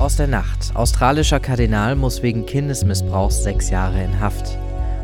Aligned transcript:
Aus 0.00 0.16
der 0.16 0.28
Nacht. 0.28 0.70
Australischer 0.72 1.40
Kardinal 1.40 1.94
muss 1.94 2.22
wegen 2.22 2.46
Kindesmissbrauchs 2.46 3.42
sechs 3.42 3.68
Jahre 3.68 4.02
in 4.02 4.18
Haft. 4.18 4.56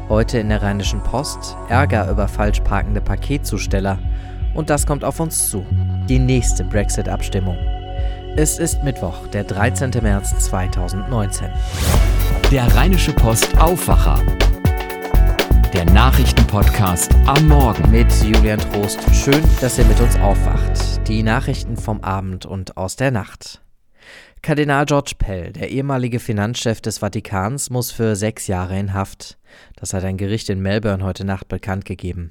Heute 0.09 0.39
in 0.39 0.49
der 0.49 0.63
Rheinischen 0.63 1.03
Post 1.03 1.55
Ärger 1.69 2.11
über 2.11 2.27
falsch 2.29 2.61
parkende 2.61 3.03
Paketzusteller. 3.03 3.99
Und 4.55 4.71
das 4.71 4.87
kommt 4.87 5.05
auf 5.05 5.21
uns 5.21 5.51
zu. 5.51 5.67
Die 6.09 6.19
nächste 6.19 6.65
Brexit-Abstimmung. 6.65 7.59
Es 8.37 8.59
ist 8.59 8.83
Mittwoch, 8.85 9.27
der 9.35 9.45
13. 9.45 9.91
März 10.01 10.35
2019. 10.47 11.49
Der 12.51 12.75
Rheinische 12.75 13.13
Post 13.13 13.59
Aufwacher. 13.59 14.19
Der 15.75 15.85
Nachrichtenpodcast 15.85 17.15
am 17.27 17.49
Morgen. 17.49 17.91
Mit 17.91 18.11
Julian 18.25 18.61
Trost. 18.61 18.99
Schön, 19.13 19.45
dass 19.61 19.79
ihr 19.79 19.85
mit 19.85 20.01
uns 20.01 20.17
aufwacht. 20.21 21.07
Die 21.07 21.23
Nachrichten 21.23 21.77
vom 21.77 22.03
Abend 22.03 22.47
und 22.47 22.79
aus 22.79 22.97
der 22.97 23.11
Nacht. 23.11 23.61
Kardinal 24.47 24.87
George 24.87 25.15
Pell, 25.19 25.53
der 25.53 25.71
ehemalige 25.71 26.21
Finanzchef 26.21 26.81
des 26.81 26.99
Vatikans, 26.99 27.69
muss 27.69 27.91
für 27.91 28.15
sechs 28.15 28.47
Jahre 28.47 28.79
in 28.79 28.95
Haft. 28.95 29.39
Das 29.75 29.93
hat 29.93 30.05
ein 30.05 30.19
Gericht 30.19 30.49
in 30.51 30.61
Melbourne 30.61 31.03
heute 31.03 31.25
Nacht 31.25 31.49
bekannt 31.49 31.85
gegeben. 31.85 32.31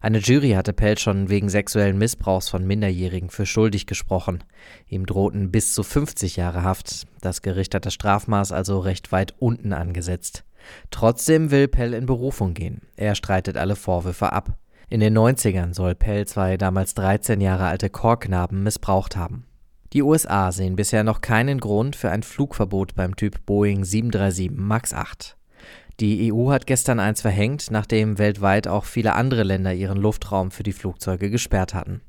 Eine 0.00 0.20
Jury 0.20 0.52
hatte 0.52 0.72
Pell 0.72 0.96
schon 0.96 1.28
wegen 1.28 1.50
sexuellen 1.50 1.98
Missbrauchs 1.98 2.48
von 2.48 2.66
Minderjährigen 2.66 3.28
für 3.28 3.44
schuldig 3.44 3.84
gesprochen. 3.84 4.42
Ihm 4.88 5.04
drohten 5.04 5.50
bis 5.50 5.74
zu 5.74 5.82
50 5.82 6.36
Jahre 6.36 6.62
Haft. 6.62 7.06
Das 7.20 7.42
Gericht 7.42 7.74
hat 7.74 7.84
das 7.84 7.92
Strafmaß 7.92 8.52
also 8.52 8.78
recht 8.78 9.12
weit 9.12 9.34
unten 9.38 9.74
angesetzt. 9.74 10.44
Trotzdem 10.90 11.50
will 11.50 11.68
Pell 11.68 11.92
in 11.92 12.06
Berufung 12.06 12.54
gehen. 12.54 12.80
Er 12.96 13.14
streitet 13.14 13.58
alle 13.58 13.76
Vorwürfe 13.76 14.32
ab. 14.32 14.56
In 14.88 15.00
den 15.00 15.14
90ern 15.14 15.74
soll 15.74 15.94
Pell 15.94 16.26
zwei 16.26 16.56
damals 16.56 16.94
13 16.94 17.38
Jahre 17.42 17.66
alte 17.66 17.90
Chorknaben 17.90 18.62
missbraucht 18.62 19.14
haben. 19.14 19.44
Die 19.92 20.02
USA 20.02 20.52
sehen 20.52 20.76
bisher 20.76 21.02
noch 21.02 21.20
keinen 21.20 21.58
Grund 21.58 21.96
für 21.96 22.10
ein 22.10 22.22
Flugverbot 22.22 22.94
beim 22.94 23.16
Typ 23.16 23.44
Boeing 23.44 23.84
737 23.84 24.50
MAX 24.52 24.94
8. 24.94 25.36
Die 25.98 26.32
EU 26.32 26.50
hat 26.50 26.68
gestern 26.68 27.00
eins 27.00 27.20
verhängt, 27.22 27.72
nachdem 27.72 28.18
weltweit 28.18 28.68
auch 28.68 28.84
viele 28.84 29.14
andere 29.14 29.42
Länder 29.42 29.74
ihren 29.74 29.98
Luftraum 29.98 30.52
für 30.52 30.62
die 30.62 30.72
Flugzeuge 30.72 31.28
gesperrt 31.28 31.74
hatten. 31.74 32.02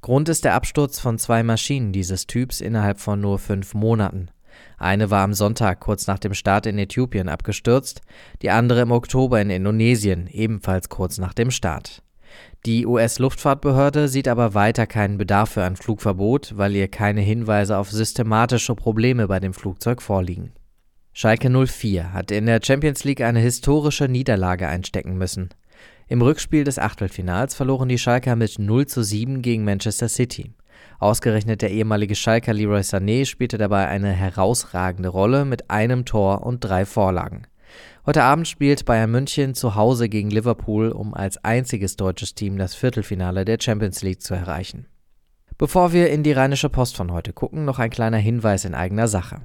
Grund 0.00 0.30
ist 0.30 0.44
der 0.44 0.54
Absturz 0.54 1.00
von 1.00 1.18
zwei 1.18 1.42
Maschinen 1.42 1.92
dieses 1.92 2.26
Typs 2.26 2.62
innerhalb 2.62 2.98
von 2.98 3.20
nur 3.20 3.38
fünf 3.38 3.74
Monaten. 3.74 4.30
Eine 4.78 5.10
war 5.10 5.22
am 5.22 5.34
Sonntag 5.34 5.80
kurz 5.80 6.06
nach 6.06 6.18
dem 6.18 6.32
Start 6.32 6.64
in 6.64 6.78
Äthiopien 6.78 7.28
abgestürzt, 7.28 8.00
die 8.40 8.50
andere 8.50 8.80
im 8.80 8.90
Oktober 8.90 9.40
in 9.40 9.50
Indonesien, 9.50 10.28
ebenfalls 10.28 10.88
kurz 10.88 11.18
nach 11.18 11.34
dem 11.34 11.50
Start. 11.50 12.02
Die 12.66 12.86
US-Luftfahrtbehörde 12.86 14.08
sieht 14.08 14.28
aber 14.28 14.54
weiter 14.54 14.86
keinen 14.86 15.18
Bedarf 15.18 15.50
für 15.50 15.64
ein 15.64 15.76
Flugverbot, 15.76 16.54
weil 16.56 16.74
ihr 16.74 16.88
keine 16.88 17.20
Hinweise 17.20 17.78
auf 17.78 17.90
systematische 17.90 18.74
Probleme 18.74 19.28
bei 19.28 19.40
dem 19.40 19.54
Flugzeug 19.54 20.02
vorliegen. 20.02 20.52
Schalke 21.12 21.50
04 21.50 22.12
hat 22.12 22.30
in 22.30 22.46
der 22.46 22.60
Champions 22.62 23.04
League 23.04 23.22
eine 23.22 23.40
historische 23.40 24.08
Niederlage 24.08 24.68
einstecken 24.68 25.18
müssen. 25.18 25.48
Im 26.06 26.22
Rückspiel 26.22 26.64
des 26.64 26.78
Achtelfinals 26.78 27.54
verloren 27.54 27.88
die 27.88 27.98
Schalker 27.98 28.36
mit 28.36 28.58
0 28.58 28.86
zu 28.86 29.02
7 29.02 29.42
gegen 29.42 29.64
Manchester 29.64 30.08
City. 30.08 30.54
Ausgerechnet 30.98 31.62
der 31.62 31.70
ehemalige 31.70 32.14
Schalker 32.14 32.54
Leroy 32.54 32.80
Sané 32.80 33.26
spielte 33.26 33.58
dabei 33.58 33.88
eine 33.88 34.12
herausragende 34.12 35.08
Rolle 35.08 35.44
mit 35.44 35.70
einem 35.70 36.04
Tor 36.04 36.44
und 36.46 36.60
drei 36.60 36.86
Vorlagen. 36.86 37.46
Heute 38.08 38.22
Abend 38.22 38.48
spielt 38.48 38.86
Bayern 38.86 39.10
München 39.10 39.52
zu 39.52 39.74
Hause 39.74 40.08
gegen 40.08 40.30
Liverpool, 40.30 40.92
um 40.92 41.12
als 41.12 41.44
einziges 41.44 41.96
deutsches 41.96 42.34
Team 42.34 42.56
das 42.56 42.74
Viertelfinale 42.74 43.44
der 43.44 43.58
Champions 43.60 44.00
League 44.00 44.22
zu 44.22 44.32
erreichen. 44.32 44.86
Bevor 45.58 45.92
wir 45.92 46.08
in 46.08 46.22
die 46.22 46.32
Rheinische 46.32 46.70
Post 46.70 46.96
von 46.96 47.12
heute 47.12 47.34
gucken, 47.34 47.66
noch 47.66 47.78
ein 47.78 47.90
kleiner 47.90 48.16
Hinweis 48.16 48.64
in 48.64 48.74
eigener 48.74 49.08
Sache. 49.08 49.42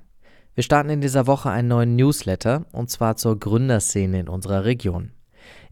Wir 0.55 0.63
starten 0.63 0.89
in 0.91 1.01
dieser 1.01 1.27
Woche 1.27 1.49
einen 1.49 1.67
neuen 1.67 1.97
Newsletter, 1.97 2.65
und 2.71 2.89
zwar 2.89 3.17
zur 3.17 3.37
Gründerszene 3.37 4.21
in 4.21 4.29
unserer 4.29 4.63
Region. 4.63 5.11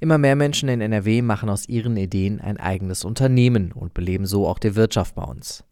Immer 0.02 0.18
mehr 0.18 0.36
Menschen 0.36 0.68
in 0.68 0.82
NRW 0.82 1.22
machen 1.22 1.50
aus 1.50 1.70
ihren 1.70 1.96
Ideen 1.96 2.42
ein 2.42 2.58
eigenes 2.58 3.06
Unternehmen 3.06 3.72
und 3.72 3.94
beleben 3.94 4.26
so 4.26 4.46
auch 4.50 4.60
die 4.60 4.76
Wirtschaft 4.76 5.16
bei 5.16 5.24
uns. 5.24 5.64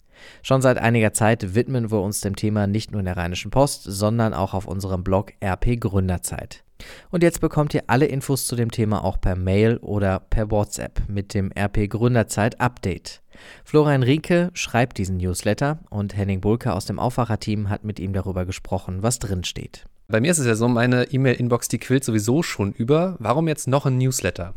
Schon 0.42 0.62
seit 0.62 0.78
einiger 0.78 1.12
Zeit 1.12 1.54
widmen 1.54 1.92
wir 1.92 2.00
uns 2.00 2.22
dem 2.22 2.38
Thema 2.38 2.66
nicht 2.66 2.92
nur 2.92 3.00
in 3.00 3.08
der 3.08 3.18
Rheinischen 3.18 3.52
Post, 3.52 3.84
sondern 3.84 4.34
auch 4.34 4.54
auf 4.54 4.68
unserem 4.68 5.04
Blog 5.04 5.34
RP 5.44 5.82
Gründerzeit. 5.82 6.64
Und 7.12 7.24
jetzt 7.24 7.42
bekommt 7.42 7.74
ihr 7.74 7.84
alle 7.88 8.06
Infos 8.06 8.46
zu 8.46 8.56
dem 8.56 8.72
Thema 8.72 9.04
auch 9.04 9.20
per 9.20 9.36
Mail 9.36 9.78
oder 9.78 10.20
per 10.20 10.52
WhatsApp 10.52 11.02
mit 11.08 11.34
dem 11.34 11.52
RP 11.58 11.90
Gründerzeit 11.90 12.60
Update. 12.60 13.22
Florian 13.64 14.04
Rieke 14.04 14.50
schreibt 14.54 14.98
diesen 14.98 15.18
Newsletter 15.18 15.80
und 15.90 16.16
Henning 16.16 16.42
Bulke 16.42 16.74
aus 16.74 16.86
dem 16.86 17.00
Aufwacherteam 17.00 17.70
hat 17.70 17.84
mit 17.84 18.00
ihm 18.00 18.14
darüber 18.14 18.46
gesprochen, 18.46 19.04
was 19.04 19.20
drin 19.20 19.44
steht. 19.44 19.86
Bei 20.08 20.20
mir 20.20 20.32
ist 20.32 20.40
es 20.40 20.48
ja 20.48 20.56
so, 20.56 20.68
meine 20.68 21.12
E-Mail-Inbox, 21.12 21.68
die 21.68 21.78
quillt 21.78 22.04
sowieso 22.04 22.42
schon 22.42 22.74
über. 22.74 23.16
Warum 23.20 23.48
jetzt 23.48 23.68
noch 23.68 23.86
ein 23.86 23.98
Newsletter? 23.98 24.56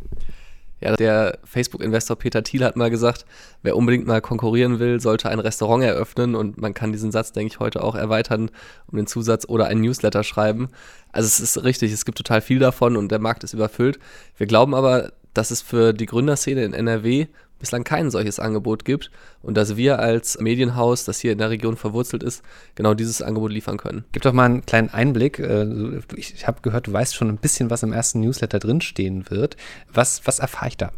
Ja, 0.82 0.96
der 0.96 1.38
Facebook-Investor 1.44 2.16
Peter 2.16 2.42
Thiel 2.42 2.64
hat 2.64 2.74
mal 2.74 2.90
gesagt, 2.90 3.24
wer 3.62 3.76
unbedingt 3.76 4.04
mal 4.04 4.20
konkurrieren 4.20 4.80
will, 4.80 5.00
sollte 5.00 5.28
ein 5.28 5.38
Restaurant 5.38 5.84
eröffnen 5.84 6.34
und 6.34 6.58
man 6.58 6.74
kann 6.74 6.90
diesen 6.90 7.12
Satz, 7.12 7.30
denke 7.30 7.54
ich, 7.54 7.60
heute 7.60 7.84
auch 7.84 7.94
erweitern 7.94 8.50
um 8.90 8.96
den 8.96 9.06
Zusatz 9.06 9.44
oder 9.48 9.66
ein 9.66 9.80
Newsletter 9.80 10.24
schreiben. 10.24 10.70
Also 11.12 11.28
es 11.28 11.38
ist 11.38 11.62
richtig, 11.62 11.92
es 11.92 12.04
gibt 12.04 12.18
total 12.18 12.40
viel 12.40 12.58
davon 12.58 12.96
und 12.96 13.12
der 13.12 13.20
Markt 13.20 13.44
ist 13.44 13.52
überfüllt. 13.52 14.00
Wir 14.36 14.48
glauben 14.48 14.74
aber, 14.74 15.12
dass 15.34 15.52
es 15.52 15.62
für 15.62 15.92
die 15.92 16.06
Gründerszene 16.06 16.64
in 16.64 16.74
NRW 16.74 17.28
bislang 17.62 17.84
kein 17.84 18.10
solches 18.10 18.38
Angebot 18.38 18.84
gibt 18.84 19.10
und 19.40 19.56
dass 19.56 19.76
wir 19.76 20.00
als 20.00 20.38
Medienhaus, 20.38 21.04
das 21.04 21.20
hier 21.20 21.32
in 21.32 21.38
der 21.38 21.48
Region 21.48 21.76
verwurzelt 21.76 22.22
ist, 22.22 22.42
genau 22.74 22.92
dieses 22.92 23.22
Angebot 23.22 23.52
liefern 23.52 23.78
können. 23.78 24.04
Gib 24.12 24.22
doch 24.22 24.32
mal 24.32 24.44
einen 24.44 24.66
kleinen 24.66 24.90
Einblick. 24.90 25.38
Äh, 25.38 26.00
ich 26.16 26.46
habe 26.46 26.60
gehört, 26.60 26.88
du 26.88 26.92
weißt 26.92 27.14
schon 27.14 27.28
ein 27.28 27.38
bisschen, 27.38 27.70
was 27.70 27.82
im 27.82 27.92
ersten 27.92 28.20
Newsletter 28.20 28.58
drinstehen 28.58 29.30
wird. 29.30 29.56
Was, 29.92 30.26
was 30.26 30.40
erfahre 30.40 30.68
ich 30.68 30.76
da? 30.76 30.92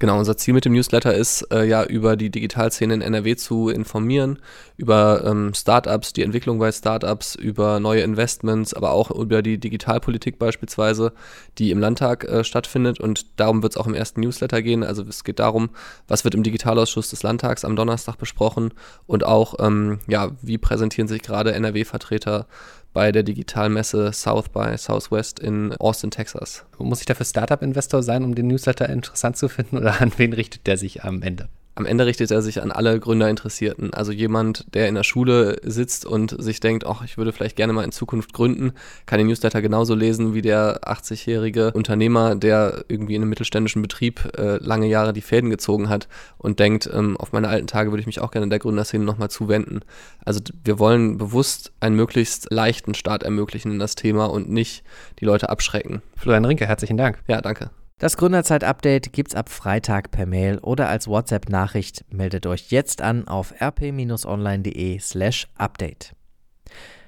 Genau, 0.00 0.16
unser 0.16 0.36
Ziel 0.36 0.54
mit 0.54 0.64
dem 0.64 0.74
Newsletter 0.74 1.12
ist 1.12 1.42
äh, 1.50 1.64
ja 1.64 1.82
über 1.82 2.16
die 2.16 2.30
Digitalszene 2.30 2.94
in 2.94 3.00
NRW 3.00 3.34
zu 3.34 3.68
informieren, 3.68 4.38
über 4.76 5.24
ähm, 5.26 5.52
Startups, 5.54 6.12
die 6.12 6.22
Entwicklung 6.22 6.60
bei 6.60 6.70
Startups, 6.70 7.34
über 7.34 7.80
neue 7.80 8.02
Investments, 8.02 8.74
aber 8.74 8.92
auch 8.92 9.10
über 9.10 9.42
die 9.42 9.58
Digitalpolitik 9.58 10.38
beispielsweise, 10.38 11.12
die 11.58 11.72
im 11.72 11.80
Landtag 11.80 12.22
äh, 12.24 12.44
stattfindet. 12.44 13.00
Und 13.00 13.40
darum 13.40 13.64
wird 13.64 13.72
es 13.72 13.76
auch 13.76 13.88
im 13.88 13.94
ersten 13.94 14.20
Newsletter 14.20 14.62
gehen. 14.62 14.84
Also 14.84 15.02
es 15.02 15.24
geht 15.24 15.40
darum, 15.40 15.70
was 16.06 16.22
wird 16.22 16.36
im 16.36 16.44
Digitalausschuss 16.44 17.10
des 17.10 17.24
Landtags 17.24 17.64
am 17.64 17.74
Donnerstag 17.74 18.18
besprochen 18.18 18.74
und 19.08 19.24
auch, 19.24 19.56
ähm, 19.58 19.98
ja, 20.06 20.30
wie 20.42 20.58
präsentieren 20.58 21.08
sich 21.08 21.22
gerade 21.22 21.52
NRW-Vertreter 21.54 22.46
bei 22.92 23.12
der 23.12 23.22
Digitalmesse 23.22 24.12
South 24.12 24.48
by 24.48 24.76
Southwest 24.76 25.38
in 25.38 25.72
Austin, 25.76 26.10
Texas. 26.10 26.64
Muss 26.78 27.00
ich 27.00 27.06
dafür 27.06 27.26
Startup-Investor 27.26 28.02
sein, 28.02 28.24
um 28.24 28.34
den 28.34 28.46
Newsletter 28.48 28.88
interessant 28.88 29.36
zu 29.36 29.48
finden 29.48 29.78
oder 29.78 30.00
an 30.00 30.12
wen 30.16 30.32
richtet 30.32 30.66
der 30.66 30.76
sich 30.76 31.04
am 31.04 31.22
Ende? 31.22 31.48
Am 31.78 31.86
Ende 31.86 32.06
richtet 32.06 32.32
er 32.32 32.42
sich 32.42 32.60
an 32.60 32.72
alle 32.72 32.98
Gründerinteressierten. 32.98 33.94
Also 33.94 34.10
jemand, 34.10 34.66
der 34.74 34.88
in 34.88 34.96
der 34.96 35.04
Schule 35.04 35.60
sitzt 35.62 36.04
und 36.04 36.34
sich 36.42 36.58
denkt, 36.58 36.84
ach, 36.84 37.04
ich 37.04 37.16
würde 37.16 37.32
vielleicht 37.32 37.54
gerne 37.54 37.72
mal 37.72 37.84
in 37.84 37.92
Zukunft 37.92 38.32
gründen, 38.32 38.72
kann 39.06 39.18
den 39.18 39.28
Newsletter 39.28 39.62
genauso 39.62 39.94
lesen 39.94 40.34
wie 40.34 40.42
der 40.42 40.80
80-jährige 40.80 41.70
Unternehmer, 41.74 42.34
der 42.34 42.84
irgendwie 42.88 43.14
in 43.14 43.22
einem 43.22 43.28
mittelständischen 43.28 43.80
Betrieb 43.80 44.28
äh, 44.36 44.56
lange 44.56 44.88
Jahre 44.88 45.12
die 45.12 45.20
Fäden 45.20 45.50
gezogen 45.50 45.88
hat 45.88 46.08
und 46.36 46.58
denkt, 46.58 46.90
ähm, 46.92 47.16
auf 47.16 47.30
meine 47.30 47.46
alten 47.46 47.68
Tage 47.68 47.92
würde 47.92 48.00
ich 48.00 48.06
mich 48.06 48.20
auch 48.20 48.32
gerne 48.32 48.44
in 48.44 48.50
der 48.50 48.58
Gründerszene 48.58 49.04
nochmal 49.04 49.30
zuwenden. 49.30 49.82
Also 50.24 50.40
wir 50.64 50.80
wollen 50.80 51.16
bewusst 51.16 51.70
einen 51.78 51.94
möglichst 51.94 52.50
leichten 52.50 52.94
Start 52.94 53.22
ermöglichen 53.22 53.70
in 53.70 53.78
das 53.78 53.94
Thema 53.94 54.24
und 54.24 54.50
nicht 54.50 54.82
die 55.20 55.26
Leute 55.26 55.48
abschrecken. 55.48 56.02
Florian 56.16 56.44
Rinke, 56.44 56.66
herzlichen 56.66 56.96
Dank. 56.96 57.20
Ja, 57.28 57.40
danke. 57.40 57.70
Das 57.98 58.16
Gründerzeit-Update 58.16 59.12
gibt's 59.12 59.34
ab 59.34 59.48
Freitag 59.48 60.12
per 60.12 60.24
Mail 60.24 60.58
oder 60.58 60.88
als 60.88 61.08
WhatsApp-Nachricht. 61.08 62.04
Meldet 62.10 62.46
euch 62.46 62.70
jetzt 62.70 63.02
an 63.02 63.26
auf 63.26 63.52
rp-online.de/slash 63.60 65.48
update. 65.56 66.14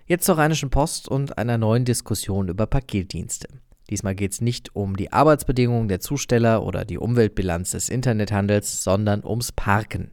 Jetzt 0.06 0.24
zur 0.24 0.36
Rheinischen 0.36 0.70
Post 0.70 1.06
und 1.06 1.38
einer 1.38 1.58
neuen 1.58 1.84
Diskussion 1.84 2.48
über 2.48 2.66
Paketdienste. 2.66 3.46
Diesmal 3.88 4.16
geht 4.16 4.32
es 4.32 4.40
nicht 4.40 4.74
um 4.74 4.96
die 4.96 5.12
Arbeitsbedingungen 5.12 5.86
der 5.86 6.00
Zusteller 6.00 6.64
oder 6.64 6.84
die 6.84 6.98
Umweltbilanz 6.98 7.70
des 7.70 7.88
Internethandels, 7.88 8.82
sondern 8.82 9.24
ums 9.24 9.52
Parken. 9.52 10.10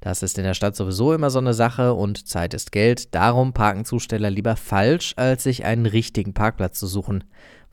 Das 0.00 0.22
ist 0.22 0.38
in 0.38 0.44
der 0.44 0.54
Stadt 0.54 0.76
sowieso 0.76 1.12
immer 1.12 1.30
so 1.30 1.38
eine 1.38 1.54
Sache 1.54 1.94
und 1.94 2.28
Zeit 2.28 2.54
ist 2.54 2.72
Geld. 2.72 3.14
Darum 3.14 3.52
parken 3.52 3.84
Zusteller 3.84 4.30
lieber 4.30 4.56
falsch, 4.56 5.14
als 5.16 5.44
sich 5.44 5.64
einen 5.64 5.86
richtigen 5.86 6.34
Parkplatz 6.34 6.78
zu 6.78 6.86
suchen 6.86 7.24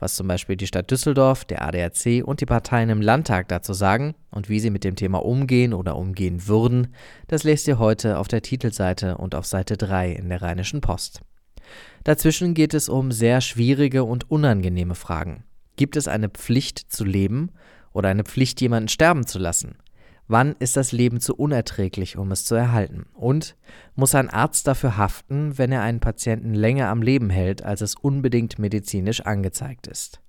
was 0.02 0.16
zum 0.16 0.26
Beispiel 0.26 0.56
die 0.56 0.66
Stadt 0.66 0.90
Düsseldorf, 0.90 1.44
der 1.44 1.62
ADAC 1.62 2.24
und 2.24 2.40
die 2.40 2.46
Parteien 2.46 2.90
im 2.90 3.00
Landtag 3.00 3.46
dazu 3.46 3.72
sagen 3.72 4.16
und 4.32 4.48
wie 4.48 4.58
sie 4.58 4.70
mit 4.70 4.82
dem 4.82 4.96
Thema 4.96 5.24
umgehen 5.24 5.72
oder 5.72 5.96
umgehen 5.96 6.48
würden, 6.48 6.88
das 7.28 7.44
lest 7.44 7.68
ihr 7.68 7.78
heute 7.78 8.18
auf 8.18 8.26
der 8.26 8.42
Titelseite 8.42 9.16
und 9.16 9.36
auf 9.36 9.46
Seite 9.46 9.76
3 9.76 10.10
in 10.10 10.28
der 10.28 10.42
Rheinischen 10.42 10.80
Post. 10.80 11.20
Dazwischen 12.02 12.52
geht 12.52 12.74
es 12.74 12.88
um 12.88 13.12
sehr 13.12 13.40
schwierige 13.40 14.02
und 14.02 14.28
unangenehme 14.28 14.96
Fragen. 14.96 15.44
Gibt 15.76 15.94
es 15.94 16.08
eine 16.08 16.28
Pflicht 16.28 16.80
zu 16.92 17.04
leben 17.04 17.52
oder 17.92 18.08
eine 18.08 18.24
Pflicht, 18.24 18.60
jemanden 18.60 18.88
sterben 18.88 19.24
zu 19.24 19.38
lassen? 19.38 19.76
Wann 20.28 20.54
ist 20.58 20.76
das 20.76 20.92
Leben 20.92 21.20
zu 21.20 21.34
unerträglich, 21.34 22.16
um 22.16 22.30
es 22.30 22.44
zu 22.44 22.54
erhalten? 22.54 23.06
Und 23.14 23.56
muss 23.94 24.14
ein 24.14 24.30
Arzt 24.30 24.66
dafür 24.66 24.96
haften, 24.96 25.58
wenn 25.58 25.72
er 25.72 25.82
einen 25.82 26.00
Patienten 26.00 26.54
länger 26.54 26.88
am 26.88 27.02
Leben 27.02 27.28
hält, 27.28 27.62
als 27.64 27.80
es 27.80 27.96
unbedingt 27.96 28.58
medizinisch 28.58 29.20
angezeigt 29.20 29.86
ist? 29.86 30.20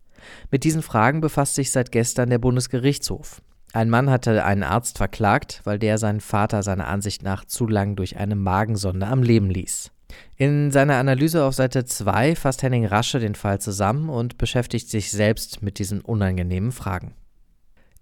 Mit 0.52 0.64
diesen 0.64 0.82
Fragen 0.82 1.22
befasst 1.22 1.56
sich 1.56 1.72
seit 1.72 1.92
gestern 1.92 2.30
der 2.30 2.40
Bundesgerichtshof. 2.40 3.42
Ein 3.74 3.90
Mann 3.90 4.10
hatte 4.10 4.46
einen 4.46 4.64
Arzt 4.64 4.98
verklagt, 4.98 5.62
weil 5.64 5.80
der 5.80 5.98
seinen 5.98 6.22
Vater 6.22 6.64
seiner 6.64 6.88
Ansicht 6.88 7.24
nach 7.24 7.46
zu 7.46 7.68
lang 7.68 7.96
durch 7.96 8.18
eine 8.18 8.36
Magensonde 8.36 9.08
am 9.08 9.24
Leben 9.24 9.50
ließ. 9.50 9.92
In 10.38 10.72
seiner 10.72 10.98
Analyse 10.98 11.44
auf 11.44 11.56
Seite 11.56 11.86
2 11.86 12.36
fasst 12.36 12.62
Henning 12.62 12.86
Rasche 12.86 13.20
den 13.20 13.34
Fall 13.36 13.60
zusammen 13.60 14.10
und 14.10 14.38
beschäftigt 14.38 14.90
sich 14.90 15.12
selbst 15.12 15.64
mit 15.64 15.80
diesen 15.80 16.02
unangenehmen 16.02 16.72
Fragen. 16.72 17.14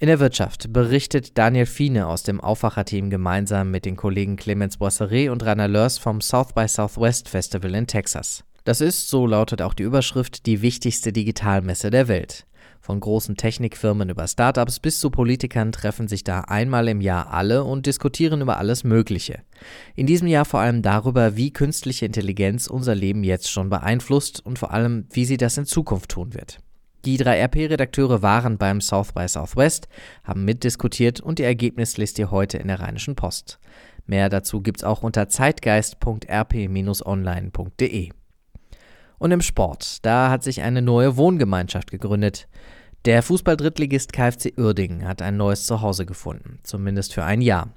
In 0.01 0.07
der 0.07 0.19
Wirtschaft 0.19 0.73
berichtet 0.73 1.37
Daniel 1.37 1.67
Fiene 1.67 2.07
aus 2.07 2.23
dem 2.23 2.41
Aufwacherteam 2.41 3.11
gemeinsam 3.11 3.69
mit 3.69 3.85
den 3.85 3.95
Kollegen 3.95 4.35
Clemens 4.35 4.77
Boisseret 4.77 5.29
und 5.29 5.45
Rainer 5.45 5.67
Lörs 5.67 5.99
vom 5.99 6.21
South 6.21 6.53
by 6.55 6.67
Southwest 6.67 7.29
Festival 7.29 7.75
in 7.75 7.85
Texas. 7.85 8.43
Das 8.63 8.81
ist, 8.81 9.09
so 9.09 9.27
lautet 9.27 9.61
auch 9.61 9.75
die 9.75 9.83
Überschrift, 9.83 10.47
die 10.47 10.63
wichtigste 10.63 11.13
Digitalmesse 11.13 11.91
der 11.91 12.07
Welt. 12.07 12.47
Von 12.79 12.99
großen 12.99 13.37
Technikfirmen 13.37 14.09
über 14.09 14.27
Startups 14.27 14.79
bis 14.79 14.99
zu 14.99 15.11
Politikern 15.11 15.71
treffen 15.71 16.07
sich 16.07 16.23
da 16.23 16.41
einmal 16.47 16.87
im 16.87 16.99
Jahr 16.99 17.31
alle 17.31 17.63
und 17.63 17.85
diskutieren 17.85 18.41
über 18.41 18.57
alles 18.57 18.83
Mögliche. 18.83 19.43
In 19.93 20.07
diesem 20.07 20.27
Jahr 20.27 20.45
vor 20.45 20.61
allem 20.61 20.81
darüber, 20.81 21.37
wie 21.37 21.53
künstliche 21.53 22.07
Intelligenz 22.07 22.65
unser 22.65 22.95
Leben 22.95 23.23
jetzt 23.23 23.51
schon 23.51 23.69
beeinflusst 23.69 24.43
und 24.43 24.57
vor 24.57 24.71
allem, 24.73 25.05
wie 25.11 25.25
sie 25.25 25.37
das 25.37 25.59
in 25.59 25.65
Zukunft 25.67 26.09
tun 26.09 26.33
wird. 26.33 26.57
Die 27.05 27.17
drei 27.17 27.43
RP-Redakteure 27.43 28.21
waren 28.21 28.59
beim 28.59 28.79
South 28.79 29.13
by 29.13 29.27
Southwest, 29.27 29.87
haben 30.23 30.45
mitdiskutiert 30.45 31.19
und 31.19 31.39
lest 31.97 32.19
ihr 32.19 32.29
heute 32.29 32.59
in 32.59 32.67
der 32.67 32.79
Rheinischen 32.79 33.15
Post. 33.15 33.57
Mehr 34.05 34.29
dazu 34.29 34.61
gibt's 34.61 34.83
auch 34.83 35.01
unter 35.01 35.27
zeitgeist.rp-online.de. 35.27 38.09
Und 39.17 39.31
im 39.31 39.41
Sport, 39.41 40.05
da 40.05 40.29
hat 40.29 40.43
sich 40.43 40.61
eine 40.61 40.81
neue 40.81 41.17
Wohngemeinschaft 41.17 41.91
gegründet. 41.91 42.47
Der 43.05 43.23
Fußball-Drittligist 43.23 44.13
KfC 44.13 44.53
Uerdingen 44.59 45.07
hat 45.07 45.23
ein 45.23 45.35
neues 45.35 45.65
Zuhause 45.65 46.05
gefunden, 46.05 46.59
zumindest 46.61 47.15
für 47.15 47.23
ein 47.23 47.41
Jahr. 47.41 47.69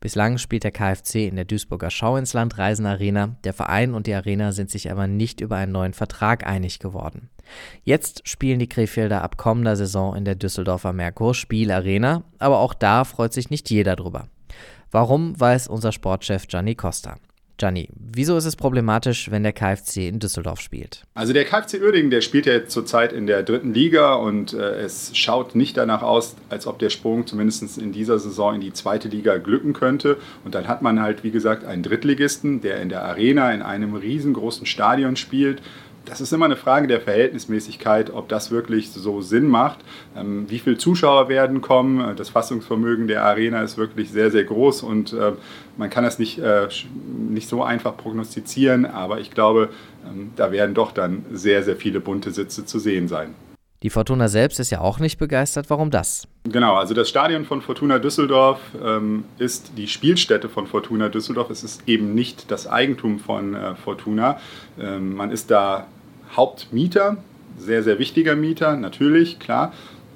Bislang 0.00 0.36
spielt 0.36 0.64
der 0.64 0.70
KfC 0.70 1.26
in 1.26 1.36
der 1.36 1.46
Duisburger 1.46 1.88
Schau 1.88 2.18
ins 2.18 2.34
Land 2.34 2.58
Reisen 2.58 2.84
Arena. 2.84 3.36
Der 3.44 3.54
Verein 3.54 3.94
und 3.94 4.06
die 4.06 4.12
Arena 4.12 4.52
sind 4.52 4.68
sich 4.68 4.90
aber 4.90 5.06
nicht 5.06 5.40
über 5.40 5.56
einen 5.56 5.72
neuen 5.72 5.94
Vertrag 5.94 6.46
einig 6.46 6.78
geworden. 6.78 7.30
Jetzt 7.84 8.28
spielen 8.28 8.58
die 8.58 8.68
Krefelder 8.68 9.22
ab 9.22 9.38
kommender 9.38 9.76
Saison 9.76 10.14
in 10.14 10.26
der 10.26 10.34
Düsseldorfer 10.34 10.92
Merkur 10.92 11.34
Spiel 11.34 11.70
Arena, 11.70 12.24
aber 12.38 12.58
auch 12.58 12.74
da 12.74 13.04
freut 13.04 13.32
sich 13.32 13.48
nicht 13.48 13.70
jeder 13.70 13.96
drüber. 13.96 14.28
Warum, 14.90 15.40
weiß 15.40 15.68
unser 15.68 15.92
Sportchef 15.92 16.48
Gianni 16.48 16.74
Costa. 16.74 17.16
Gianni, 17.58 17.88
wieso 17.94 18.36
ist 18.36 18.44
es 18.44 18.54
problematisch, 18.54 19.30
wenn 19.30 19.42
der 19.42 19.52
KfC 19.52 20.08
in 20.08 20.18
Düsseldorf 20.18 20.60
spielt? 20.60 21.04
Also 21.14 21.32
der 21.32 21.44
KfC 21.44 21.80
Uerdingen, 21.80 22.10
der 22.10 22.20
spielt 22.20 22.44
ja 22.44 22.66
zurzeit 22.66 23.12
in 23.12 23.26
der 23.26 23.42
dritten 23.42 23.72
Liga 23.72 24.14
und 24.14 24.52
äh, 24.52 24.80
es 24.80 25.16
schaut 25.16 25.54
nicht 25.54 25.76
danach 25.76 26.02
aus, 26.02 26.36
als 26.50 26.66
ob 26.66 26.78
der 26.78 26.90
Sprung 26.90 27.26
zumindest 27.26 27.78
in 27.78 27.92
dieser 27.92 28.18
Saison 28.18 28.54
in 28.56 28.60
die 28.60 28.72
zweite 28.72 29.08
Liga 29.08 29.38
glücken 29.38 29.72
könnte. 29.72 30.18
Und 30.44 30.54
dann 30.54 30.68
hat 30.68 30.82
man 30.82 31.00
halt, 31.00 31.24
wie 31.24 31.30
gesagt, 31.30 31.64
einen 31.64 31.82
Drittligisten, 31.82 32.60
der 32.60 32.80
in 32.82 32.90
der 32.90 33.04
Arena 33.04 33.52
in 33.52 33.62
einem 33.62 33.94
riesengroßen 33.94 34.66
Stadion 34.66 35.16
spielt 35.16 35.62
das 36.06 36.20
ist 36.20 36.32
immer 36.32 36.46
eine 36.46 36.56
Frage 36.56 36.86
der 36.86 37.00
Verhältnismäßigkeit, 37.00 38.10
ob 38.10 38.28
das 38.28 38.50
wirklich 38.50 38.90
so 38.90 39.20
Sinn 39.20 39.48
macht. 39.48 39.80
Ähm, 40.16 40.46
wie 40.48 40.58
viele 40.58 40.78
Zuschauer 40.78 41.28
werden 41.28 41.60
kommen? 41.60 42.16
Das 42.16 42.30
Fassungsvermögen 42.30 43.06
der 43.06 43.24
Arena 43.24 43.62
ist 43.62 43.76
wirklich 43.76 44.10
sehr, 44.10 44.30
sehr 44.30 44.44
groß 44.44 44.82
und 44.82 45.12
äh, 45.12 45.32
man 45.76 45.90
kann 45.90 46.04
das 46.04 46.18
nicht, 46.18 46.38
äh, 46.38 46.68
nicht 47.28 47.48
so 47.48 47.62
einfach 47.62 47.96
prognostizieren, 47.96 48.86
aber 48.86 49.20
ich 49.20 49.30
glaube, 49.30 49.68
ähm, 50.08 50.32
da 50.36 50.52
werden 50.52 50.74
doch 50.74 50.92
dann 50.92 51.26
sehr, 51.32 51.62
sehr 51.62 51.76
viele 51.76 52.00
bunte 52.00 52.30
Sitze 52.30 52.64
zu 52.64 52.78
sehen 52.78 53.08
sein. 53.08 53.34
Die 53.82 53.90
Fortuna 53.90 54.28
selbst 54.28 54.58
ist 54.58 54.70
ja 54.70 54.80
auch 54.80 54.98
nicht 54.98 55.18
begeistert. 55.18 55.68
Warum 55.68 55.90
das? 55.90 56.26
Genau, 56.44 56.76
also 56.76 56.94
das 56.94 57.08
Stadion 57.08 57.44
von 57.44 57.60
Fortuna 57.60 57.98
Düsseldorf 57.98 58.58
ähm, 58.82 59.24
ist 59.38 59.72
die 59.76 59.86
Spielstätte 59.86 60.48
von 60.48 60.66
Fortuna 60.66 61.10
Düsseldorf. 61.10 61.50
Es 61.50 61.62
ist 61.62 61.86
eben 61.86 62.14
nicht 62.14 62.50
das 62.50 62.66
Eigentum 62.66 63.18
von 63.18 63.54
äh, 63.54 63.74
Fortuna. 63.74 64.40
Ähm, 64.80 65.14
man 65.14 65.30
ist 65.30 65.50
da 65.50 65.86
Hauptmieter, 66.34 67.18
sehr, 67.58 67.82
sehr 67.82 67.98
wichtiger 67.98 68.36
Mieter, 68.36 68.76
natürlich, 68.76 69.38
klar. 69.38 69.72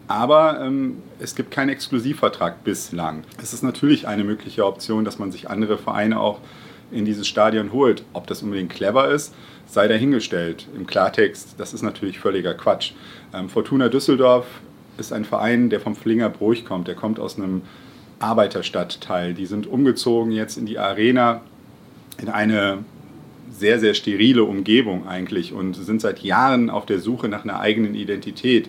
Aber 0.08 0.60
ähm, 0.60 0.96
es 1.20 1.36
gibt 1.36 1.52
keinen 1.52 1.68
Exklusivvertrag 1.68 2.64
bislang. 2.64 3.22
Es 3.40 3.52
ist 3.52 3.62
natürlich 3.62 4.08
eine 4.08 4.24
mögliche 4.24 4.66
Option, 4.66 5.04
dass 5.04 5.18
man 5.20 5.30
sich 5.30 5.48
andere 5.48 5.78
Vereine 5.78 6.18
auch 6.18 6.40
in 6.90 7.04
dieses 7.04 7.28
Stadion 7.28 7.72
holt. 7.72 8.02
Ob 8.12 8.26
das 8.26 8.42
unbedingt 8.42 8.70
clever 8.70 9.08
ist, 9.08 9.32
sei 9.66 9.86
dahingestellt. 9.86 10.66
Im 10.76 10.86
Klartext, 10.86 11.54
das 11.58 11.72
ist 11.72 11.82
natürlich 11.82 12.18
völliger 12.18 12.54
Quatsch. 12.54 12.92
Ähm, 13.32 13.48
Fortuna 13.48 13.88
Düsseldorf 13.88 14.46
ist 14.98 15.12
ein 15.12 15.24
Verein, 15.24 15.70
der 15.70 15.80
vom 15.80 15.94
Flinger 15.94 16.28
Bruch 16.28 16.64
kommt. 16.64 16.88
Der 16.88 16.96
kommt 16.96 17.20
aus 17.20 17.36
einem 17.36 17.62
Arbeiterstadtteil. 18.18 19.34
Die 19.34 19.46
sind 19.46 19.66
umgezogen 19.66 20.32
jetzt 20.32 20.58
in 20.58 20.66
die 20.66 20.78
Arena, 20.78 21.40
in 22.18 22.28
eine 22.28 22.84
sehr, 23.50 23.78
sehr 23.78 23.94
sterile 23.94 24.44
Umgebung 24.44 25.06
eigentlich 25.06 25.52
und 25.52 25.74
sind 25.74 26.00
seit 26.00 26.20
Jahren 26.20 26.70
auf 26.70 26.86
der 26.86 26.98
Suche 26.98 27.28
nach 27.28 27.44
einer 27.44 27.60
eigenen 27.60 27.94
Identität. 27.94 28.68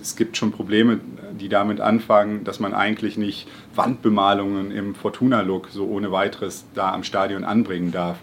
Es 0.00 0.16
gibt 0.16 0.36
schon 0.36 0.52
Probleme, 0.52 1.00
die 1.38 1.48
damit 1.48 1.80
anfangen, 1.80 2.44
dass 2.44 2.60
man 2.60 2.74
eigentlich 2.74 3.16
nicht 3.16 3.48
Wandbemalungen 3.74 4.70
im 4.70 4.94
Fortuna-Look 4.94 5.68
so 5.70 5.86
ohne 5.86 6.12
weiteres 6.12 6.64
da 6.74 6.92
am 6.92 7.02
Stadion 7.02 7.44
anbringen 7.44 7.90
darf. 7.90 8.18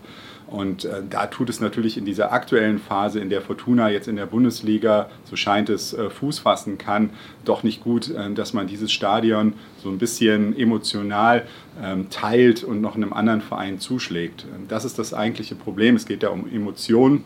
Und 0.48 0.86
äh, 0.86 1.02
da 1.10 1.26
tut 1.26 1.50
es 1.50 1.60
natürlich 1.60 1.98
in 1.98 2.06
dieser 2.06 2.32
aktuellen 2.32 2.78
Phase, 2.78 3.20
in 3.20 3.30
der 3.30 3.42
Fortuna 3.42 3.90
jetzt 3.90 4.08
in 4.08 4.16
der 4.16 4.28
Bundesliga, 4.28 5.10
so 5.24 5.36
scheint 5.36 5.70
es, 5.70 5.94
äh, 5.94 6.10
Fuß 6.10 6.40
fassen 6.40 6.78
kann, 6.78 7.10
doch 7.46 7.64
nicht 7.64 7.84
gut, 7.84 8.10
äh, 8.12 8.32
dass 8.32 8.54
man 8.54 8.68
dieses 8.68 8.92
Stadion 8.92 9.54
so 9.82 9.90
ein 9.90 9.98
bisschen 9.98 10.58
emotional 10.58 11.48
ähm, 11.82 12.10
teilt 12.10 12.64
und 12.64 12.80
noch 12.80 12.96
einem 12.96 13.12
anderen 13.12 13.42
Verein 13.42 13.80
zuschlägt. 13.80 14.46
Ähm, 14.54 14.68
das 14.68 14.86
ist 14.86 15.00
das 15.00 15.14
eigentliche 15.14 15.56
Problem. 15.56 15.96
Es 15.96 16.06
geht 16.06 16.22
ja 16.22 16.30
um 16.30 16.48
Emotionen. 16.48 17.24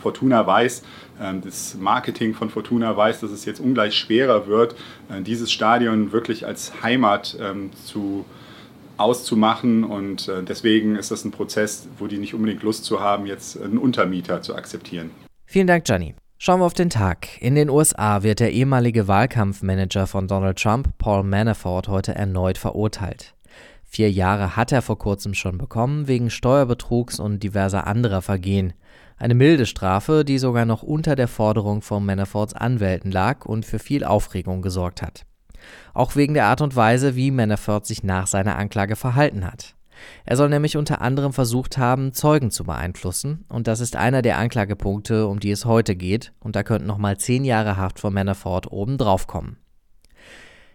Fortuna 0.00 0.46
weiß, 0.46 0.84
ähm, 1.20 1.40
das 1.40 1.74
Marketing 1.74 2.32
von 2.34 2.48
Fortuna 2.48 2.96
weiß, 2.96 3.20
dass 3.20 3.32
es 3.32 3.44
jetzt 3.44 3.58
ungleich 3.58 3.96
schwerer 3.96 4.46
wird, 4.46 4.76
äh, 5.10 5.20
dieses 5.20 5.50
Stadion 5.50 6.12
wirklich 6.12 6.46
als 6.46 6.82
Heimat 6.82 7.36
zu 7.84 8.24
auszumachen. 8.96 9.84
Und 9.84 10.28
äh, 10.28 10.42
deswegen 10.42 10.96
ist 10.96 11.10
das 11.10 11.24
ein 11.24 11.30
Prozess, 11.30 11.88
wo 11.98 12.06
die 12.06 12.18
nicht 12.18 12.34
unbedingt 12.34 12.62
Lust 12.62 12.84
zu 12.84 13.00
haben, 13.00 13.26
jetzt 13.26 13.60
einen 13.60 13.78
Untermieter 13.78 14.42
zu 14.42 14.54
akzeptieren. 14.54 15.10
Vielen 15.44 15.66
Dank, 15.66 15.84
Gianni. 15.84 16.14
Schauen 16.38 16.60
wir 16.60 16.66
auf 16.66 16.74
den 16.74 16.90
Tag. 16.90 17.40
In 17.40 17.54
den 17.54 17.70
USA 17.70 18.22
wird 18.22 18.40
der 18.40 18.52
ehemalige 18.52 19.08
Wahlkampfmanager 19.08 20.06
von 20.06 20.28
Donald 20.28 20.58
Trump, 20.58 20.90
Paul 20.98 21.22
Manafort, 21.22 21.88
heute 21.88 22.14
erneut 22.14 22.58
verurteilt. 22.58 23.34
Vier 23.84 24.10
Jahre 24.10 24.56
hat 24.56 24.72
er 24.72 24.82
vor 24.82 24.98
kurzem 24.98 25.32
schon 25.32 25.56
bekommen, 25.56 26.08
wegen 26.08 26.28
Steuerbetrugs 26.28 27.18
und 27.20 27.42
diverser 27.42 27.86
anderer 27.86 28.20
Vergehen. 28.20 28.74
Eine 29.16 29.34
milde 29.34 29.64
Strafe, 29.64 30.24
die 30.26 30.36
sogar 30.36 30.66
noch 30.66 30.82
unter 30.82 31.16
der 31.16 31.28
Forderung 31.28 31.80
von 31.80 32.04
Manaforts 32.04 32.52
Anwälten 32.52 33.10
lag 33.10 33.46
und 33.46 33.64
für 33.64 33.78
viel 33.78 34.04
Aufregung 34.04 34.60
gesorgt 34.60 35.00
hat. 35.00 35.24
Auch 35.94 36.16
wegen 36.16 36.34
der 36.34 36.46
Art 36.46 36.60
und 36.60 36.76
Weise, 36.76 37.16
wie 37.16 37.30
Manafort 37.30 37.86
sich 37.86 38.02
nach 38.02 38.26
seiner 38.26 38.56
Anklage 38.56 38.96
verhalten 38.96 39.44
hat. 39.44 39.74
Er 40.24 40.36
soll 40.36 40.48
nämlich 40.48 40.76
unter 40.76 41.00
anderem 41.00 41.32
versucht 41.32 41.78
haben, 41.78 42.12
Zeugen 42.12 42.50
zu 42.50 42.64
beeinflussen, 42.64 43.44
und 43.48 43.66
das 43.66 43.80
ist 43.80 43.96
einer 43.96 44.22
der 44.22 44.38
Anklagepunkte, 44.38 45.26
um 45.26 45.40
die 45.40 45.50
es 45.50 45.64
heute 45.64 45.96
geht, 45.96 46.32
und 46.40 46.56
da 46.56 46.62
könnten 46.62 46.86
nochmal 46.86 47.16
zehn 47.16 47.44
Jahre 47.44 47.76
Haft 47.76 47.98
von 48.00 48.12
Manafort 48.12 48.70
obendrauf 48.70 49.26
kommen. 49.26 49.56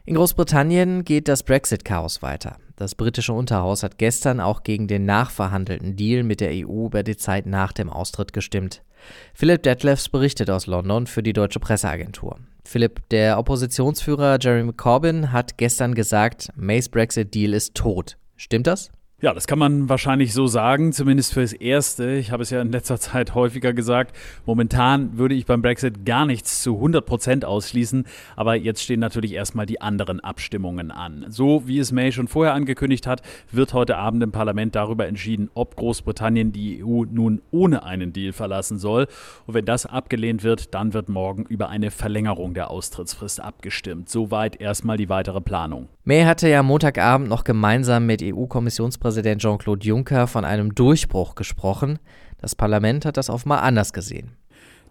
In 0.04 0.16
Großbritannien 0.16 1.06
geht 1.06 1.28
das 1.28 1.44
Brexit-Chaos 1.44 2.24
weiter. 2.24 2.58
Das 2.76 2.96
britische 2.96 3.34
Unterhaus 3.34 3.84
hat 3.84 4.00
gestern 4.00 4.40
auch 4.40 4.64
gegen 4.64 4.88
den 4.88 5.06
nachverhandelten 5.06 5.96
Deal 5.96 6.24
mit 6.24 6.42
der 6.42 6.50
EU 6.52 6.88
über 6.88 7.04
die 7.04 7.18
Zeit 7.18 7.46
nach 7.46 7.72
dem 7.72 7.92
Austritt 7.92 8.34
gestimmt. 8.34 8.82
Philip 9.36 9.62
Detlefs 9.62 10.10
berichtet 10.10 10.50
aus 10.50 10.66
London 10.66 11.06
für 11.06 11.22
die 11.22 11.34
deutsche 11.34 11.60
Presseagentur. 11.60 12.40
Philipp, 12.72 13.02
der 13.10 13.38
Oppositionsführer 13.38 14.38
Jeremy 14.40 14.72
Corbyn 14.72 15.34
hat 15.34 15.58
gestern 15.58 15.94
gesagt, 15.94 16.48
Mays 16.56 16.88
Brexit-Deal 16.88 17.54
ist 17.54 17.76
tot. 17.76 18.16
Stimmt 18.38 18.66
das? 18.66 18.92
Ja, 19.24 19.36
das 19.36 19.46
kann 19.46 19.60
man 19.60 19.88
wahrscheinlich 19.88 20.34
so 20.34 20.48
sagen, 20.48 20.94
zumindest 20.94 21.36
fürs 21.36 21.54
Erste. 21.54 22.14
Ich 22.14 22.32
habe 22.32 22.42
es 22.42 22.50
ja 22.50 22.60
in 22.60 22.72
letzter 22.72 23.00
Zeit 23.00 23.36
häufiger 23.36 23.72
gesagt. 23.72 24.16
Momentan 24.48 25.16
würde 25.16 25.36
ich 25.36 25.46
beim 25.46 25.62
Brexit 25.62 26.08
gar 26.08 26.26
nichts 26.26 26.64
zu 26.64 26.74
100 26.78 27.06
Prozent 27.06 27.46
ausschließen, 27.46 28.08
aber 28.36 28.56
jetzt 28.56 28.82
stehen 28.82 29.00
natürlich 29.00 29.34
erstmal 29.34 29.68
die 29.68 29.80
anderen 29.80 30.22
Abstimmungen 30.22 30.90
an. 30.90 31.28
So 31.30 31.68
wie 31.68 31.78
es 31.78 31.92
May 31.92 32.12
schon 32.12 32.28
vorher 32.28 32.56
angekündigt 32.56 33.06
hat, 33.06 33.22
wird 33.52 33.76
heute 33.76 33.98
Abend 33.98 34.24
im 34.24 34.32
Parlament 34.32 34.74
darüber 34.74 35.06
entschieden, 35.06 35.52
ob 35.54 35.76
Großbritannien 35.76 36.52
die 36.52 36.84
EU 36.84 37.04
nun 37.06 37.44
ohne 37.52 37.84
einen 37.84 38.14
Deal 38.14 38.34
verlassen 38.34 38.80
soll. 38.80 39.06
Und 39.46 39.54
wenn 39.54 39.66
das 39.66 39.86
abgelehnt 39.86 40.42
wird, 40.42 40.74
dann 40.74 40.96
wird 40.96 41.10
morgen 41.10 41.44
über 41.44 41.70
eine 41.70 41.92
Verlängerung 41.92 42.56
der 42.56 42.72
Austrittsfrist 42.72 43.40
abgestimmt. 43.40 44.10
Soweit 44.10 44.60
erstmal 44.60 44.98
die 44.98 45.10
weitere 45.10 45.42
Planung. 45.42 45.90
May 46.12 46.26
hatte 46.26 46.50
ja 46.50 46.62
Montagabend 46.62 47.30
noch 47.30 47.46
gemeinsam 47.46 48.06
mit 48.06 48.22
EU-Kommissionspräsident 48.22 49.42
Jean-Claude 49.42 49.88
Juncker 49.88 50.28
von 50.28 50.44
einem 50.44 50.76
Durchbruch 50.76 51.36
gesprochen. 51.36 52.00
Das 52.38 52.54
Parlament 52.54 53.06
hat 53.06 53.16
das 53.16 53.30
offenbar 53.30 53.62
anders 53.62 53.94
gesehen. 53.94 54.36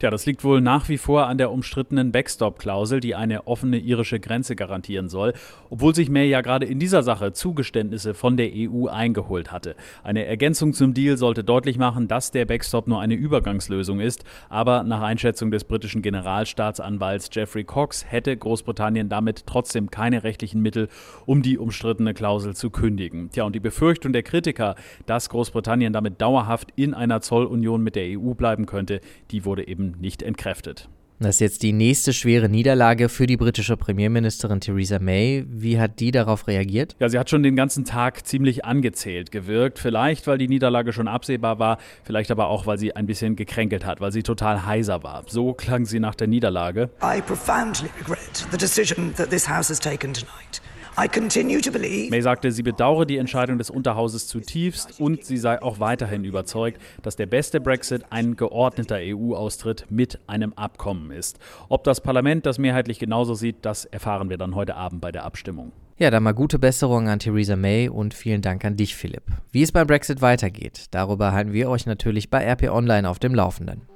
Tja, 0.01 0.09
das 0.09 0.25
liegt 0.25 0.45
wohl 0.45 0.63
nach 0.63 0.89
wie 0.89 0.97
vor 0.97 1.27
an 1.27 1.37
der 1.37 1.51
umstrittenen 1.51 2.11
Backstop-Klausel, 2.11 3.01
die 3.01 3.15
eine 3.15 3.47
offene 3.47 3.77
irische 3.77 4.19
Grenze 4.19 4.57
garantieren 4.57 5.11
soll, 5.11 5.35
obwohl 5.69 5.95
sich 5.95 6.09
May 6.09 6.27
ja 6.27 6.41
gerade 6.41 6.65
in 6.65 6.79
dieser 6.79 7.03
Sache 7.03 7.35
Zugeständnisse 7.35 8.15
von 8.15 8.39
der 8.39 8.49
EU 8.51 8.87
eingeholt 8.87 9.53
hatte. 9.53 9.77
Eine 10.03 10.25
Ergänzung 10.25 10.73
zum 10.73 10.95
Deal 10.95 11.19
sollte 11.19 11.45
deutlich 11.45 11.77
machen, 11.77 12.09
dass 12.09 12.31
der 12.31 12.47
Backstop 12.47 12.87
nur 12.87 12.99
eine 12.99 13.13
Übergangslösung 13.13 14.01
ist, 14.01 14.25
aber 14.49 14.85
nach 14.85 15.03
Einschätzung 15.03 15.51
des 15.51 15.65
britischen 15.65 16.01
Generalstaatsanwalts 16.01 17.29
Jeffrey 17.31 17.65
Cox 17.65 18.07
hätte 18.09 18.35
Großbritannien 18.35 19.11
damit 19.11 19.45
trotzdem 19.45 19.91
keine 19.91 20.25
rechtlichen 20.25 20.63
Mittel, 20.63 20.89
um 21.27 21.43
die 21.43 21.59
umstrittene 21.59 22.15
Klausel 22.15 22.57
zu 22.57 22.71
kündigen. 22.71 23.29
Tja, 23.33 23.45
und 23.45 23.55
die 23.55 23.61
Befürchtung 23.61 24.15
der 24.15 24.23
Kritiker, 24.23 24.77
dass 25.05 25.29
Großbritannien 25.29 25.93
damit 25.93 26.23
dauerhaft 26.23 26.69
in 26.75 26.95
einer 26.95 27.21
Zollunion 27.21 27.83
mit 27.83 27.97
der 27.97 28.19
EU 28.19 28.33
bleiben 28.33 28.65
könnte, 28.65 29.03
die 29.31 29.45
wurde 29.45 29.69
eben 29.69 29.90
nicht 29.99 30.23
entkräftet. 30.23 30.89
Das 31.23 31.37
ist 31.37 31.41
jetzt 31.41 31.63
die 31.63 31.73
nächste 31.75 32.15
schwere 32.15 32.49
Niederlage 32.49 33.11
für 33.11 33.27
die 33.27 33.37
britische 33.37 33.77
Premierministerin 33.77 34.61
Theresa 34.61 34.99
May. 34.99 35.45
Wie 35.51 35.79
hat 35.79 36.01
die 36.01 36.13
darauf 36.13 36.47
reagiert? 36.47 36.97
Ja, 36.99 37.11
sie 37.11 37.19
hat 37.19 37.29
schon 37.29 37.43
den 37.43 37.57
ganzen 37.57 37.85
Tag 37.85 38.27
ziemlich 38.27 38.65
angezählt 38.65 39.31
gewirkt. 39.31 39.79
Vielleicht, 39.79 40.27
weil 40.27 40.39
die 40.39 40.49
Niederlage 40.49 40.95
schon 40.95 41.09
absehbar 41.09 41.59
war, 41.59 41.77
vielleicht 42.05 42.31
aber 42.31 42.49
auch, 42.49 42.65
weil 42.65 42.79
sie 42.79 42.97
ein 42.97 43.05
bisschen 43.05 43.37
gekränkelt 43.37 43.85
hat, 43.85 44.01
weil 44.01 44.13
sie 44.13 44.23
total 44.23 44.65
heiser 44.65 45.03
war. 45.03 45.25
So 45.27 45.53
klang 45.53 45.85
sie 45.85 46.01
nach 46.01 46.15
der 46.15 46.27
Niederlage. 46.27 46.89
I 47.03 47.21
profoundly 47.21 47.91
regret 48.01 48.47
the 48.51 48.57
decision 48.57 49.13
that 49.17 49.29
this 49.29 49.47
house 49.47 49.69
has 49.69 49.79
taken 49.79 50.15
tonight. 50.15 50.63
May 51.01 52.21
sagte, 52.21 52.53
sie 52.53 52.63
bedauere 52.63 53.07
die 53.07 53.17
Entscheidung 53.17 53.57
des 53.57 53.71
Unterhauses 53.71 54.27
zutiefst 54.27 55.01
und 55.01 55.25
sie 55.25 55.39
sei 55.39 55.63
auch 55.63 55.81
weiterhin 55.81 56.25
überzeugt, 56.25 56.79
dass 57.03 57.17
der 57.17 57.25
beste 57.25 57.59
Brexit 57.59 58.05
ein 58.11 58.37
geordneter 58.37 58.99
EU-Austritt 59.01 59.87
mit 59.89 60.19
einem 60.27 60.53
Abkommen 60.53 61.11
ist. 61.11 61.39
Ob 61.71 61.85
das 61.85 62.03
Parlament 62.03 62.45
das 62.45 62.59
mehrheitlich 62.59 62.99
genauso 62.99 63.33
sieht, 63.33 63.57
das 63.63 63.87
erfahren 63.87 64.29
wir 64.29 64.37
dann 64.37 64.55
heute 64.55 64.75
Abend 64.75 65.01
bei 65.01 65.11
der 65.11 65.25
Abstimmung. 65.25 65.73
Ja, 65.97 66.11
dann 66.11 66.23
mal 66.23 66.33
gute 66.33 66.59
Besserung 66.59 67.09
an 67.09 67.19
Theresa 67.19 67.57
May 67.57 67.89
und 67.89 68.13
vielen 68.13 68.43
Dank 68.43 68.67
an 68.67 68.77
dich, 68.77 68.95
Philipp. 68.95 69.23
Wie 69.53 69.63
es 69.63 69.73
beim 69.73 69.87
Brexit 69.87 70.21
weitergeht, 70.21 70.87
darüber 70.91 71.33
halten 71.33 71.55
wir 71.55 71.71
euch 71.71 71.87
natürlich 71.87 72.29
bei 72.29 72.45
RP 72.45 72.71
Online 72.71 73.09
auf 73.09 73.19
dem 73.19 73.35
Laufenden. 73.35 73.90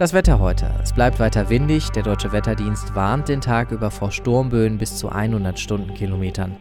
Das 0.00 0.14
Wetter 0.14 0.38
heute. 0.38 0.72
Es 0.82 0.94
bleibt 0.94 1.20
weiter 1.20 1.50
windig. 1.50 1.90
Der 1.90 2.02
deutsche 2.02 2.32
Wetterdienst 2.32 2.94
warnt 2.94 3.28
den 3.28 3.42
Tag 3.42 3.70
über 3.70 3.90
vor 3.90 4.10
Sturmböen 4.10 4.78
bis 4.78 4.96
zu 4.96 5.10
100 5.10 5.60
Stundenkilometern. 5.60 6.56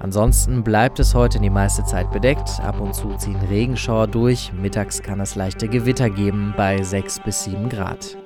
Ansonsten 0.00 0.64
bleibt 0.64 0.98
es 0.98 1.14
heute 1.14 1.38
die 1.38 1.50
meiste 1.50 1.84
Zeit 1.84 2.10
bedeckt. 2.10 2.58
Ab 2.60 2.80
und 2.80 2.96
zu 2.96 3.14
ziehen 3.16 3.38
Regenschauer 3.48 4.08
durch. 4.08 4.52
Mittags 4.52 5.04
kann 5.04 5.20
es 5.20 5.36
leichte 5.36 5.68
Gewitter 5.68 6.10
geben 6.10 6.52
bei 6.56 6.82
6 6.82 7.20
bis 7.20 7.44
7 7.44 7.68
Grad. 7.68 8.16